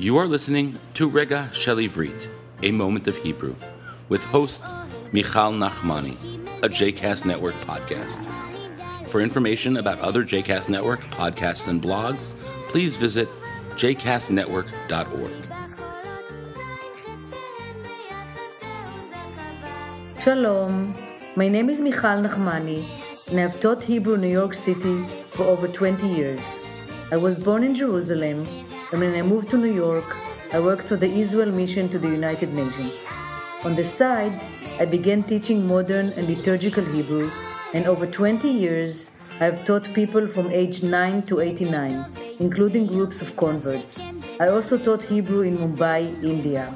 You 0.00 0.16
are 0.16 0.28
listening 0.28 0.78
to 0.94 1.08
Rega 1.08 1.50
Shel 1.52 1.78
Ivrit, 1.78 2.28
a 2.62 2.70
moment 2.70 3.08
of 3.08 3.16
Hebrew, 3.16 3.56
with 4.08 4.22
host 4.22 4.62
Michal 5.10 5.50
Nachmani, 5.50 6.16
a 6.62 6.68
JCast 6.68 7.24
Network 7.24 7.56
podcast. 7.62 8.24
For 9.08 9.20
information 9.20 9.78
about 9.78 9.98
other 9.98 10.22
JCast 10.22 10.68
Network 10.68 11.00
podcasts 11.00 11.66
and 11.66 11.82
blogs, 11.82 12.34
please 12.68 12.96
visit 12.96 13.28
jcastnetwork.org. 13.70 15.32
Shalom, 20.22 20.94
my 21.34 21.48
name 21.48 21.68
is 21.68 21.80
Michal 21.80 22.22
Nachmani, 22.22 22.84
and 23.32 23.40
I've 23.40 23.58
taught 23.58 23.82
Hebrew 23.82 24.14
in 24.14 24.20
New 24.20 24.28
York 24.28 24.54
City 24.54 25.04
for 25.32 25.42
over 25.42 25.66
20 25.66 26.06
years. 26.06 26.60
I 27.10 27.16
was 27.16 27.36
born 27.36 27.64
in 27.64 27.74
Jerusalem, 27.74 28.46
and 28.90 29.00
when 29.00 29.14
I 29.14 29.22
moved 29.22 29.50
to 29.50 29.58
New 29.58 29.72
York, 29.72 30.16
I 30.52 30.60
worked 30.60 30.84
for 30.84 30.96
the 30.96 31.10
Israel 31.10 31.52
Mission 31.52 31.88
to 31.90 31.98
the 31.98 32.08
United 32.08 32.54
Nations. 32.54 33.06
On 33.64 33.74
the 33.74 33.84
side, 33.84 34.40
I 34.80 34.86
began 34.86 35.22
teaching 35.22 35.66
modern 35.66 36.08
and 36.16 36.26
liturgical 36.26 36.84
Hebrew, 36.84 37.30
and 37.74 37.86
over 37.86 38.06
20 38.06 38.48
years, 38.48 39.16
I 39.40 39.44
have 39.44 39.64
taught 39.64 39.92
people 39.92 40.26
from 40.26 40.50
age 40.50 40.82
9 40.82 41.22
to 41.26 41.40
89, 41.40 42.04
including 42.38 42.86
groups 42.86 43.20
of 43.20 43.36
converts. 43.36 44.00
I 44.40 44.48
also 44.48 44.78
taught 44.78 45.04
Hebrew 45.04 45.42
in 45.42 45.58
Mumbai, 45.58 46.02
India. 46.24 46.72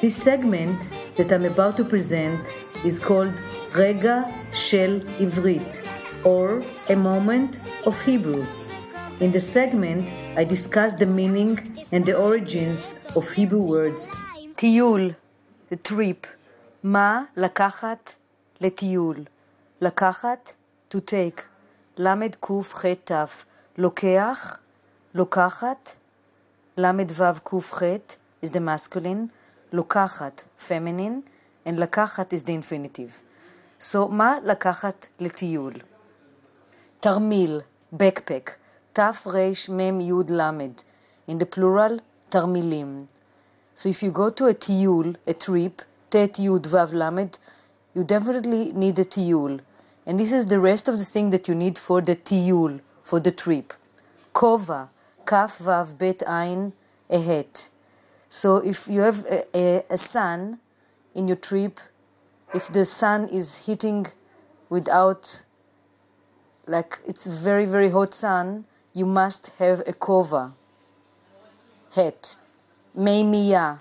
This 0.00 0.16
segment 0.16 0.90
that 1.16 1.30
I'm 1.32 1.44
about 1.44 1.76
to 1.76 1.84
present 1.84 2.48
is 2.84 2.98
called 2.98 3.40
Rega 3.72 4.32
Shel 4.52 5.00
Ivrit, 5.20 5.86
or 6.24 6.64
a 6.88 6.96
moment 6.96 7.60
of 7.86 8.00
Hebrew. 8.02 8.44
In 9.19 9.31
the 9.31 9.39
segment, 9.39 10.11
I 10.35 10.43
discuss 10.43 10.93
the 10.93 11.05
meaning 11.05 11.85
and 11.91 12.05
the 12.05 12.17
origins 12.17 12.95
of 13.15 13.29
Hebrew 13.29 13.61
words. 13.61 14.15
טיול, 14.55 15.13
the 15.71 15.75
trip. 15.75 16.27
מה 16.83 17.23
לקחת 17.37 18.15
לטיול? 18.61 19.15
לקחת, 19.81 20.53
to 20.93 20.97
take. 20.97 21.41
למד 21.97 22.35
קח 22.35 22.85
ת, 23.03 23.11
לוקח, 23.77 24.59
לוקחת. 25.13 25.95
למד 26.77 27.11
וו 27.11 27.59
קח 27.61 27.81
is 28.43 28.47
the 28.47 28.59
masculine. 28.59 29.27
לוקחת, 29.73 30.43
feminine. 30.67 31.21
and 31.65 31.71
לקחת 31.71 32.33
is 32.33 32.37
the 32.37 32.51
infinitive. 32.51 33.21
So, 33.79 34.07
מה 34.09 34.35
לקחת 34.43 35.07
לטיול? 35.19 35.73
תרמיל, 36.99 37.61
backpack. 37.93 38.51
תרמ"ל, 38.95 40.71
in 41.27 41.37
the 41.37 41.45
plural, 41.45 41.99
תרמילים. 42.29 43.05
So 43.75 43.89
if 43.89 44.03
you 44.03 44.11
go 44.11 44.29
to 44.29 44.47
a 44.47 44.53
טיול, 44.53 45.15
a 45.27 45.33
trip, 45.33 45.81
ט' 46.09 46.39
י' 46.39 46.49
ו' 46.49 46.93
ל', 46.93 47.39
you 47.95 48.03
definitely 48.03 48.73
need 48.73 48.99
a 48.99 49.05
טיול. 49.05 49.59
And 50.05 50.19
this 50.19 50.33
is 50.33 50.45
the 50.47 50.59
rest 50.59 50.89
of 50.89 50.97
the 50.97 51.05
thing 51.05 51.29
that 51.29 51.47
you 51.47 51.55
need 51.55 51.77
for 51.77 52.01
the 52.01 52.15
טיול, 52.15 52.79
for 53.03 53.19
the 53.19 53.31
trip. 53.31 53.73
כובע, 54.33 54.85
כ' 55.25 55.61
ו' 55.61 55.95
ב' 55.97 56.23
ע', 56.25 56.71
a 57.09 57.19
hat. 57.19 57.69
So 58.29 58.57
if 58.57 58.87
you 58.87 59.01
have 59.01 59.25
a, 59.25 59.45
a, 59.53 59.83
a 59.89 59.97
sun 59.97 60.59
in 61.13 61.27
your 61.27 61.37
trip, 61.37 61.79
if 62.53 62.71
the 62.71 62.85
sun 62.85 63.27
is 63.27 63.65
hitting 63.65 64.07
without, 64.69 65.43
like 66.67 66.99
it's 67.05 67.27
very, 67.27 67.65
very 67.65 67.89
hot 67.89 68.13
sun, 68.13 68.65
you 68.96 69.04
must 69.04 69.52
have 69.58 69.80
a 69.80 69.92
kova, 69.92 70.54
hat, 71.94 72.36
meimiya, 72.96 73.80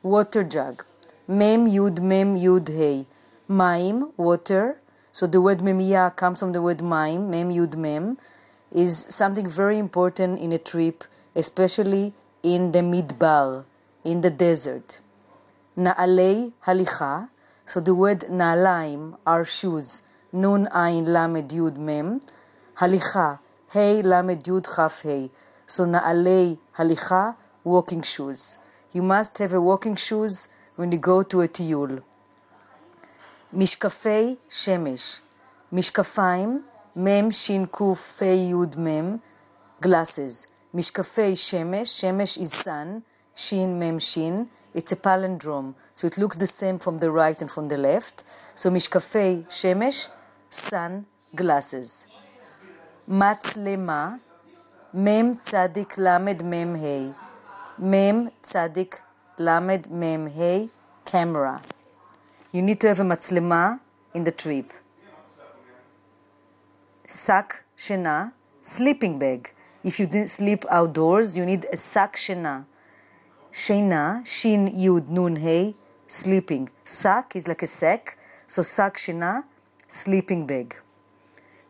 water 0.00 0.44
jug, 0.44 0.84
mem 1.26 1.66
yud 1.66 1.98
mem 1.98 2.36
yud 2.36 2.68
hey, 2.68 3.04
maim, 3.48 4.12
water. 4.16 4.78
So 5.10 5.26
the 5.26 5.40
word 5.40 5.58
meimiya 5.58 6.14
comes 6.14 6.38
from 6.38 6.52
the 6.52 6.62
word 6.62 6.80
maim, 6.80 7.30
mem 7.30 7.50
yud 7.50 7.74
mem, 7.74 8.16
is 8.70 9.06
something 9.08 9.48
very 9.48 9.76
important 9.76 10.38
in 10.38 10.52
a 10.52 10.58
trip, 10.58 11.02
especially 11.34 12.14
in 12.44 12.70
the 12.70 12.78
midbar, 12.78 13.64
in 14.04 14.20
the 14.20 14.30
desert. 14.30 15.00
Na'alei 15.76 16.52
halicha, 16.64 17.28
so 17.66 17.80
the 17.80 17.92
word 17.92 18.20
na'alaim 18.30 19.18
are 19.26 19.44
shoes, 19.44 20.02
nun 20.32 20.68
ain 20.72 21.06
lamed 21.06 21.50
yud 21.50 21.76
mem, 21.76 22.20
halicha. 22.78 23.40
ה' 23.75 24.01
ל' 24.03 24.31
י' 24.31 24.61
כ' 24.61 24.79
ה'. 24.79 25.27
So 25.67 25.85
נעלי 25.85 26.55
הליכה, 26.77 27.31
walking 27.65 28.01
shoes. 28.01 28.57
You 28.93 29.01
must 29.01 29.37
have 29.37 29.53
a 29.53 29.61
walking 29.61 29.95
shoes 29.95 30.47
when 30.77 30.91
you 30.91 30.97
go 30.97 31.23
to 31.23 31.41
a 31.41 31.47
טיול. 31.47 32.01
משקפי 33.53 34.35
שמש. 34.49 35.21
משקפיים, 35.71 36.63
מ' 36.95 37.31
ש' 37.31 37.51
ק' 37.71 37.95
פ' 37.95 38.21
י' 38.21 38.77
מ', 38.77 39.17
glasses. 39.81 40.47
משקפי 40.73 41.35
שמש, 41.35 42.01
שמש 42.01 42.37
is 42.37 42.53
sun, 42.63 43.01
ש' 43.35 43.53
מ' 43.53 43.99
ש', 43.99 44.17
it's 44.75 44.91
a 44.91 44.95
palindrome, 44.95 45.73
so 45.93 46.07
it 46.07 46.17
looks 46.17 46.37
the 46.37 46.47
same 46.47 46.77
from 46.77 46.99
the 46.99 47.11
right 47.11 47.41
and 47.41 47.51
from 47.51 47.67
the 47.67 47.77
left. 47.77 48.23
So 48.55 48.69
משקפי 48.69 49.43
שמש, 49.49 50.09
sun, 50.51 51.05
glasses. 51.35 52.07
מצלמה, 53.11 54.15
מ' 54.93 55.35
צדיק 55.41 55.97
ל' 55.97 56.17
מ' 56.17 56.75
ה', 56.75 57.11
מ' 57.79 58.27
צדיק 58.41 59.01
ל' 59.39 59.59
מ' 59.59 60.27
ה', 60.27 60.77
camera. 61.05 61.61
You 62.53 62.61
need 62.61 62.79
to 62.81 62.87
have 62.87 62.99
a 62.99 63.03
מצלמה 63.03 63.73
in 64.15 64.23
the 64.23 64.31
trip. 64.31 64.73
שק 67.07 67.53
שינה, 67.77 68.27
sleeping 68.63 69.19
bag. 69.19 69.51
If 69.85 69.99
you 69.99 70.07
didn't 70.07 70.29
sleep 70.29 70.65
outdoors, 70.69 71.37
you 71.37 71.45
need 71.45 71.65
a 71.73 71.77
שק 71.77 72.15
שינה. 72.15 72.61
שינה, 73.51 74.19
שין 74.25 74.67
יוד 74.73 75.09
נון 75.09 75.37
ה', 75.37 75.71
sleeping. 76.09 76.69
שק 76.85 77.35
is 77.35 77.47
like 77.47 77.63
a 77.63 77.67
sack, 77.67 78.15
so 78.49 78.63
שק 78.63 78.97
שינה, 78.97 79.39
sleeping 79.89 80.45
bag. 80.47 80.73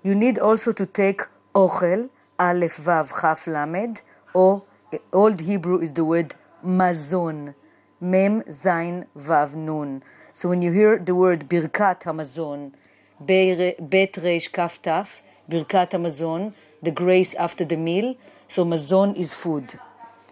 You 0.03 0.16
need 0.16 0.40
also 0.40 0.72
to 0.72 0.85
take 0.85 1.22
ochel, 1.54 2.08
aleph, 2.38 2.76
vav, 2.78 3.20
chaf, 3.20 3.46
lamed, 3.46 4.02
or 4.34 4.62
Old 5.12 5.40
Hebrew 5.40 5.78
is 5.78 5.92
the 5.92 6.04
word 6.04 6.34
mazon, 6.64 7.54
mem, 8.00 8.42
zain, 8.50 9.06
vav, 9.16 9.54
nun. 9.54 10.02
So 10.34 10.48
when 10.48 10.62
you 10.62 10.72
hear 10.72 10.98
the 10.98 11.14
word 11.14 11.48
birkat 11.48 12.02
hamazon, 12.04 12.72
bet, 13.20 14.16
resh, 14.16 14.48
kaf, 14.48 14.80
taf, 14.82 15.22
birkat 15.50 15.90
hamazon, 15.90 16.54
the 16.82 16.90
grace 16.90 17.34
after 17.34 17.64
the 17.64 17.76
meal, 17.76 18.16
so 18.48 18.64
mazon 18.64 19.14
is 19.16 19.34
food. 19.34 19.78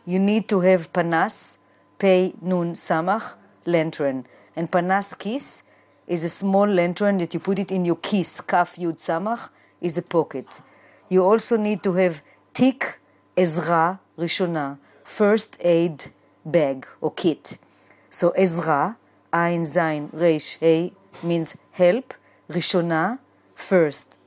You 0.07 0.19
need 0.19 0.49
to 0.49 0.61
have 0.61 0.93
panas, 0.93 1.59
pei, 1.99 2.35
nun, 2.41 2.73
samach, 2.73 3.37
lantern. 3.67 4.27
And 4.57 4.71
panas 4.71 5.17
kis 5.19 5.63
is 6.07 6.25
a 6.25 6.29
small 6.29 6.67
lantern 6.67 7.19
that 7.19 7.35
you 7.35 7.41
put 7.41 7.59
it 7.59 7.71
in 7.71 7.85
your 7.85 7.97
kis, 7.97 8.41
kaf, 8.41 8.77
yud, 8.77 8.97
samach, 8.97 9.51
is 9.81 9.97
a 9.97 10.03
pocket 10.03 10.61
You 11.10 11.24
also 11.24 11.58
need 11.58 11.84
to 11.84 11.94
have 11.94 12.22
tik 12.54 13.00
Ezra 13.38 14.00
Rishona, 14.18 14.78
first 15.04 15.58
aid 15.60 16.06
bag 16.46 16.88
or 17.02 17.12
kit. 17.12 17.58
So 18.10 18.30
Ezra, 18.32 18.98
Ein 19.34 19.66
Zain 19.66 20.10
Reish 20.10 20.58
Hey 20.60 20.94
means 21.22 21.58
help, 21.72 22.14
Rishona, 22.50 23.20
first. 23.54 24.18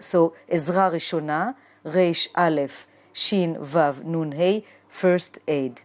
So 0.00 0.34
Ezra 0.48 0.90
Rishona, 0.90 1.54
Reish 1.84 2.28
Aleph, 2.34 2.86
Shin 3.12 3.56
Vav 3.56 4.04
Nun 4.04 4.32
Hey, 4.32 4.64
first 4.88 5.38
aid. 5.48 5.82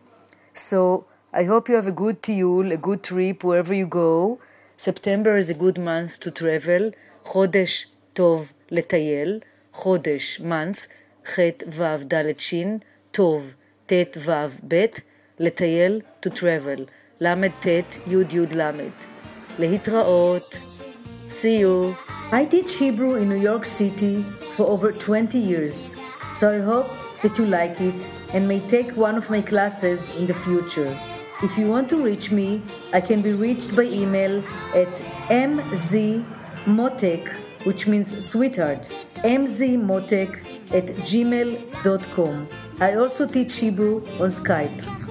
So 0.53 1.05
I 1.33 1.43
hope 1.43 1.69
you 1.69 1.75
have 1.75 1.87
a 1.87 1.91
good 1.91 2.21
tiyul, 2.21 2.73
a 2.73 2.77
good 2.77 3.03
trip 3.03 3.43
wherever 3.43 3.73
you 3.73 3.85
go. 3.85 4.39
September 4.77 5.35
is 5.37 5.49
a 5.49 5.53
good 5.53 5.77
month 5.77 6.19
to 6.21 6.31
travel. 6.31 6.91
Chodesh 7.25 7.85
Tov 8.15 8.53
לטייל, 8.71 9.41
חודש, 9.73 10.41
month, 10.41 10.79
ח' 11.25 11.39
ו' 11.67 12.03
ד' 12.13 12.39
ש', 12.39 12.53
טוב, 13.11 13.53
ט' 13.85 14.17
ו' 14.17 14.31
ב', 14.67 14.85
לטייל, 15.39 16.01
to 16.25 16.29
travel, 16.29 16.81
ל' 17.21 17.49
ט' 17.61 17.67
י' 18.07 18.23
י' 18.31 18.45
ל'. 18.55 18.89
להתראות. 19.59 20.57
See 21.29 21.59
you. 21.59 21.95
I 22.31 22.45
teach 22.45 22.75
Hebrew 22.75 23.15
in 23.15 23.27
New 23.29 23.41
York 23.51 23.65
City 23.65 24.23
for 24.55 24.65
over 24.65 24.91
20 24.91 25.37
years, 25.37 25.95
so 26.33 26.43
I 26.57 26.59
hope 26.59 26.89
that 27.21 27.37
you 27.37 27.45
like 27.45 27.79
it 27.81 28.07
and 28.33 28.47
may 28.47 28.59
take 28.61 28.91
one 28.95 29.15
of 29.17 29.29
my 29.29 29.41
classes 29.41 30.09
in 30.17 30.25
the 30.27 30.33
future. 30.33 30.91
If 31.43 31.57
you 31.57 31.67
want 31.67 31.89
to 31.89 32.03
reach 32.03 32.31
me, 32.31 32.61
I 32.93 33.01
can 33.01 33.21
be 33.21 33.33
reached 33.33 33.75
by 33.75 33.83
email 33.83 34.43
at 34.73 34.93
mzmotek 35.29 37.23
which 37.64 37.86
means 37.86 38.26
sweetheart, 38.26 38.88
mzmotek 39.24 40.30
at 40.72 40.86
gmail.com. 41.08 42.48
I 42.80 42.94
also 42.94 43.26
teach 43.26 43.56
Hebrew 43.56 44.04
on 44.20 44.30
Skype. 44.30 45.02